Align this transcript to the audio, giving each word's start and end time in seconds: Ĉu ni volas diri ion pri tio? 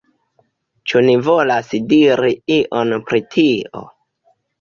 Ĉu 0.91 1.01
ni 1.07 1.13
volas 1.27 1.69
diri 1.91 2.31
ion 2.55 2.95
pri 3.11 3.21
tio? 3.37 3.83